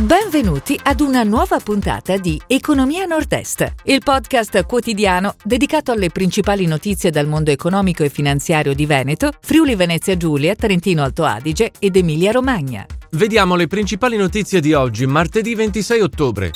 Benvenuti 0.00 0.80
ad 0.82 1.00
una 1.00 1.24
nuova 1.24 1.58
puntata 1.58 2.16
di 2.16 2.40
Economia 2.46 3.04
Nord-Est, 3.04 3.74
il 3.84 4.00
podcast 4.02 4.64
quotidiano 4.64 5.34
dedicato 5.44 5.92
alle 5.92 6.08
principali 6.08 6.64
notizie 6.64 7.10
dal 7.10 7.26
mondo 7.26 7.50
economico 7.50 8.02
e 8.02 8.08
finanziario 8.08 8.72
di 8.72 8.86
Veneto, 8.86 9.30
Friuli 9.42 9.74
Venezia 9.74 10.16
Giulia, 10.16 10.54
Trentino 10.54 11.02
Alto 11.02 11.24
Adige 11.24 11.72
ed 11.78 11.96
Emilia 11.96 12.30
Romagna. 12.32 12.86
Vediamo 13.10 13.56
le 13.56 13.66
principali 13.66 14.16
notizie 14.16 14.60
di 14.60 14.72
oggi, 14.72 15.04
martedì 15.04 15.54
26 15.54 16.00
ottobre. 16.00 16.50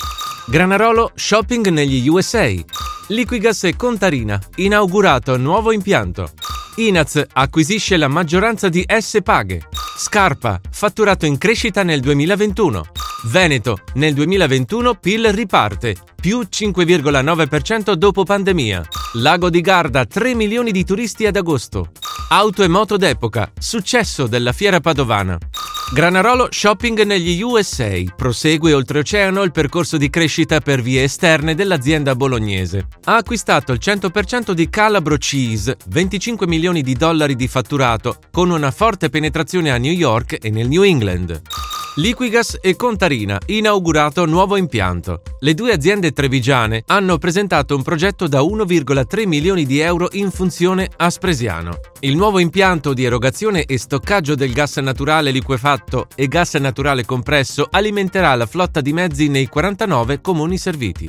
Granarolo 0.46 1.12
shopping 1.14 1.68
negli 1.68 2.08
USA. 2.08 2.50
Liquigas 3.08 3.64
e 3.64 3.76
Contarina, 3.76 4.40
inaugurato 4.56 5.36
nuovo 5.36 5.70
impianto. 5.70 6.30
Inaz 6.76 7.22
acquisisce 7.30 7.98
la 7.98 8.08
maggioranza 8.08 8.70
di 8.70 8.82
S 8.88 9.18
Paghe. 9.22 9.68
Scarpa, 9.98 10.58
fatturato 10.70 11.26
in 11.26 11.36
crescita 11.36 11.82
nel 11.82 12.00
2021. 12.00 13.03
Veneto, 13.26 13.78
nel 13.94 14.12
2021 14.12 14.94
PIL 14.94 15.32
riparte, 15.32 15.96
più 16.20 16.40
5,9% 16.40 17.94
dopo 17.94 18.22
pandemia. 18.22 18.86
Lago 19.14 19.48
di 19.48 19.62
Garda, 19.62 20.04
3 20.04 20.34
milioni 20.34 20.72
di 20.72 20.84
turisti 20.84 21.24
ad 21.24 21.36
agosto. 21.36 21.90
Auto 22.28 22.62
e 22.62 22.68
moto 22.68 22.98
d'epoca, 22.98 23.50
successo 23.58 24.26
della 24.26 24.52
fiera 24.52 24.80
padovana. 24.80 25.38
Granarolo 25.92 26.48
Shopping 26.50 27.02
negli 27.02 27.40
USA 27.40 28.02
prosegue 28.14 28.72
oltreoceano 28.72 29.42
il 29.42 29.52
percorso 29.52 29.96
di 29.96 30.10
crescita 30.10 30.60
per 30.60 30.82
vie 30.82 31.04
esterne 31.04 31.54
dell'azienda 31.54 32.14
bolognese. 32.14 32.88
Ha 33.04 33.16
acquistato 33.16 33.72
il 33.72 33.80
100% 33.82 34.52
di 34.52 34.68
Calabro 34.68 35.16
Cheese, 35.16 35.76
25 35.88 36.46
milioni 36.46 36.82
di 36.82 36.94
dollari 36.94 37.36
di 37.36 37.48
fatturato, 37.48 38.18
con 38.30 38.50
una 38.50 38.70
forte 38.70 39.08
penetrazione 39.08 39.70
a 39.70 39.78
New 39.78 39.92
York 39.92 40.38
e 40.40 40.50
nel 40.50 40.68
New 40.68 40.82
England. 40.82 41.40
Liquigas 41.96 42.58
e 42.60 42.74
Contarina, 42.74 43.38
inaugurato 43.46 44.26
nuovo 44.26 44.56
impianto. 44.56 45.22
Le 45.38 45.54
due 45.54 45.72
aziende 45.72 46.10
trevigiane 46.10 46.82
hanno 46.88 47.18
presentato 47.18 47.76
un 47.76 47.84
progetto 47.84 48.26
da 48.26 48.40
1,3 48.40 49.28
milioni 49.28 49.64
di 49.64 49.78
euro 49.78 50.08
in 50.14 50.32
funzione 50.32 50.90
a 50.96 51.08
Spresiano. 51.08 51.78
Il 52.00 52.16
nuovo 52.16 52.40
impianto 52.40 52.94
di 52.94 53.04
erogazione 53.04 53.62
e 53.62 53.78
stoccaggio 53.78 54.34
del 54.34 54.52
gas 54.52 54.76
naturale 54.78 55.30
liquefatto 55.30 56.08
e 56.16 56.26
gas 56.26 56.54
naturale 56.54 57.04
compresso 57.04 57.68
alimenterà 57.70 58.34
la 58.34 58.46
flotta 58.46 58.80
di 58.80 58.92
mezzi 58.92 59.28
nei 59.28 59.46
49 59.46 60.20
comuni 60.20 60.58
serviti. 60.58 61.08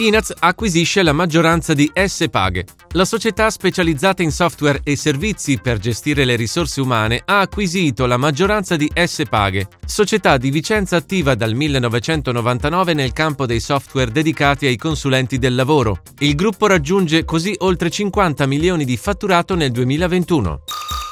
Inaz 0.00 0.34
acquisisce 0.38 1.02
la 1.02 1.14
maggioranza 1.14 1.72
di 1.72 1.90
S 1.94 2.26
Paghe. 2.30 2.66
La 2.94 3.04
società 3.04 3.50
specializzata 3.50 4.24
in 4.24 4.32
software 4.32 4.80
e 4.82 4.96
servizi 4.96 5.60
per 5.62 5.78
gestire 5.78 6.24
le 6.24 6.34
risorse 6.34 6.80
umane 6.80 7.22
ha 7.24 7.38
acquisito 7.38 8.04
la 8.04 8.16
maggioranza 8.16 8.74
di 8.74 8.90
S 8.92 9.22
Paghe, 9.30 9.68
società 9.86 10.36
di 10.36 10.50
Vicenza 10.50 10.96
attiva 10.96 11.36
dal 11.36 11.54
1999 11.54 12.94
nel 12.94 13.12
campo 13.12 13.46
dei 13.46 13.60
software 13.60 14.10
dedicati 14.10 14.66
ai 14.66 14.76
consulenti 14.76 15.38
del 15.38 15.54
lavoro. 15.54 16.02
Il 16.18 16.34
gruppo 16.34 16.66
raggiunge 16.66 17.24
così 17.24 17.54
oltre 17.58 17.90
50 17.90 18.44
milioni 18.46 18.84
di 18.84 18.96
fatturato 18.96 19.54
nel 19.54 19.70
2021. 19.70 20.62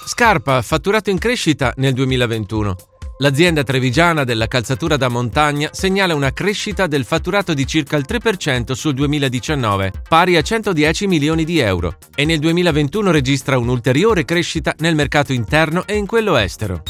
Scarpa, 0.05 0.61
fatturato 0.63 1.11
in 1.11 1.19
crescita 1.19 1.73
nel 1.77 1.93
2021. 1.93 2.88
L'azienda 3.21 3.65
trevigiana 3.65 4.23
della 4.23 4.47
calzatura 4.47 4.97
da 4.97 5.09
montagna 5.09 5.71
segnala 5.73 6.15
una 6.15 6.33
crescita 6.33 6.87
del 6.87 7.05
fatturato 7.05 7.53
di 7.53 7.67
circa 7.67 7.97
il 7.97 8.05
3% 8.09 8.73
sul 8.73 8.95
2019, 8.95 9.93
pari 10.09 10.37
a 10.37 10.43
110 10.43 11.09
milioni 11.09 11.45
di 11.45 11.59
euro, 11.59 11.97
e 12.15 12.25
nel 12.25 12.39
2021 12.39 13.11
registra 13.11 13.59
un'ulteriore 13.59 14.25
crescita 14.25 14.73
nel 14.79 14.95
mercato 14.95 15.33
interno 15.33 15.85
e 15.85 15.97
in 15.97 16.07
quello 16.07 16.37
estero. 16.37 16.85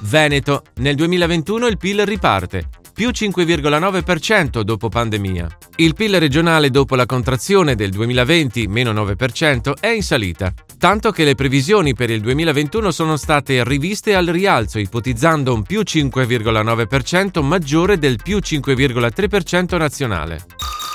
Veneto, 0.00 0.64
nel 0.78 0.96
2021 0.96 1.68
il 1.68 1.76
PIL 1.76 2.04
riparte, 2.04 2.68
più 2.92 3.10
5,9% 3.10 4.62
dopo 4.62 4.88
pandemia. 4.88 5.46
Il 5.76 5.94
PIL 5.94 6.18
regionale 6.18 6.70
dopo 6.70 6.96
la 6.96 7.06
contrazione 7.06 7.76
del 7.76 7.90
2020, 7.90 8.66
meno 8.66 8.92
9%, 8.92 9.74
è 9.78 9.86
in 9.86 10.02
salita, 10.02 10.52
tanto 10.80 11.10
che 11.10 11.24
le 11.24 11.34
previsioni 11.34 11.92
per 11.92 12.08
il 12.08 12.22
2021 12.22 12.90
sono 12.90 13.18
state 13.18 13.62
riviste 13.64 14.14
al 14.14 14.24
rialzo, 14.24 14.78
ipotizzando 14.78 15.52
un 15.52 15.62
più 15.62 15.82
5,9% 15.82 17.44
maggiore 17.44 17.98
del 17.98 18.16
più 18.16 18.38
5,3% 18.38 19.76
nazionale. 19.76 20.46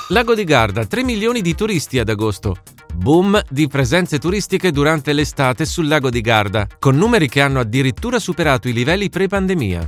Lago 0.08 0.34
di 0.34 0.44
Garda, 0.44 0.88
3 0.88 1.04
milioni 1.04 1.42
di 1.42 1.54
turisti 1.54 2.00
ad 2.00 2.10
agosto. 2.10 2.58
Boom 2.96 3.40
di 3.48 3.68
presenze 3.68 4.18
turistiche 4.18 4.72
durante 4.72 5.14
l'estate 5.14 5.66
sul 5.66 5.88
lago 5.88 6.10
di 6.10 6.22
Garda, 6.22 6.68
con 6.80 6.96
numeri 6.96 7.30
che 7.30 7.42
hanno 7.42 7.60
addirittura 7.60 8.18
superato 8.18 8.68
i 8.68 8.74
livelli 8.74 9.10
pre-pandemia. 9.10 9.88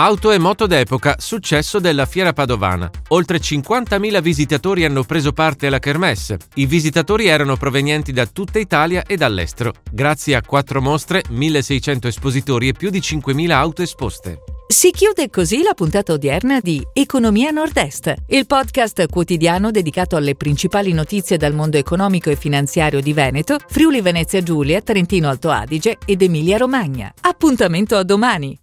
Auto 0.00 0.30
e 0.30 0.38
moto 0.38 0.68
d'epoca, 0.68 1.16
successo 1.18 1.80
della 1.80 2.06
fiera 2.06 2.32
padovana. 2.32 2.88
Oltre 3.08 3.40
50.000 3.40 4.20
visitatori 4.20 4.84
hanno 4.84 5.02
preso 5.02 5.32
parte 5.32 5.66
alla 5.66 5.80
kermesse. 5.80 6.38
I 6.54 6.66
visitatori 6.66 7.26
erano 7.26 7.56
provenienti 7.56 8.12
da 8.12 8.24
tutta 8.24 8.60
Italia 8.60 9.02
e 9.04 9.16
dall'estero, 9.16 9.72
grazie 9.90 10.36
a 10.36 10.42
quattro 10.42 10.80
mostre, 10.80 11.24
1.600 11.28 12.06
espositori 12.06 12.68
e 12.68 12.74
più 12.74 12.90
di 12.90 13.00
5.000 13.00 13.50
auto 13.50 13.82
esposte. 13.82 14.38
Si 14.68 14.92
chiude 14.92 15.30
così 15.30 15.64
la 15.64 15.74
puntata 15.74 16.12
odierna 16.12 16.60
di 16.60 16.80
Economia 16.92 17.50
Nord-Est, 17.50 18.14
il 18.28 18.46
podcast 18.46 19.08
quotidiano 19.08 19.72
dedicato 19.72 20.14
alle 20.14 20.36
principali 20.36 20.92
notizie 20.92 21.38
dal 21.38 21.54
mondo 21.54 21.76
economico 21.76 22.30
e 22.30 22.36
finanziario 22.36 23.00
di 23.00 23.12
Veneto, 23.12 23.56
Friuli 23.66 24.00
Venezia 24.00 24.44
Giulia, 24.44 24.80
Trentino 24.80 25.28
Alto 25.28 25.50
Adige 25.50 25.98
ed 26.06 26.22
Emilia 26.22 26.56
Romagna. 26.56 27.12
Appuntamento 27.20 27.96
a 27.96 28.04
domani! 28.04 28.56